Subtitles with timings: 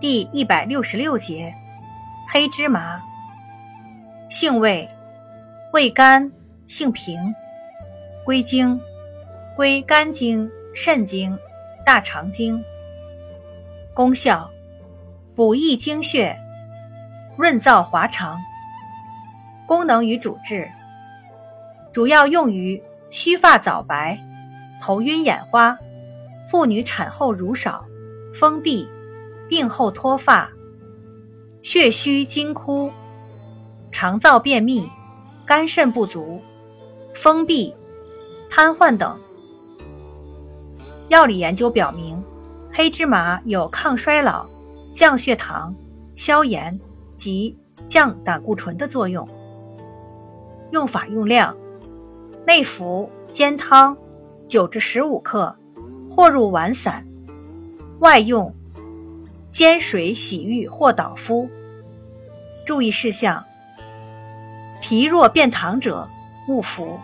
[0.00, 1.52] 第一百六十六节，
[2.32, 3.00] 黑芝麻，
[4.30, 4.88] 性味，
[5.72, 6.30] 味甘，
[6.68, 7.34] 性平，
[8.24, 8.80] 归经，
[9.56, 11.36] 归肝经、肾经、
[11.84, 12.62] 大肠经。
[13.92, 14.48] 功效，
[15.34, 16.38] 补益精血，
[17.36, 18.38] 润燥滑肠。
[19.66, 20.70] 功能与主治，
[21.92, 22.80] 主要用于
[23.10, 24.16] 须发早白、
[24.80, 25.76] 头晕眼花、
[26.48, 27.84] 妇女产后乳少、
[28.32, 28.88] 封闭。
[29.48, 30.50] 病后脱发、
[31.62, 32.90] 血虚精枯、
[33.90, 34.90] 肠燥便秘、
[35.46, 36.40] 肝肾不足、
[37.14, 37.74] 封闭、
[38.50, 39.18] 瘫痪等。
[41.08, 42.22] 药理研究表明，
[42.72, 44.46] 黑芝麻有抗衰老、
[44.92, 45.74] 降血糖、
[46.16, 46.78] 消炎
[47.16, 47.58] 及
[47.88, 49.26] 降胆固醇的作用。
[50.70, 51.56] 用法用量：
[52.46, 53.96] 内服煎汤，
[54.46, 55.56] 九至十五克，
[56.10, 57.02] 或入丸散；
[58.00, 58.54] 外用。
[59.50, 61.48] 煎水洗浴或捣敷。
[62.66, 63.44] 注意事项：
[64.82, 66.08] 脾弱便溏者
[66.48, 66.98] 勿服。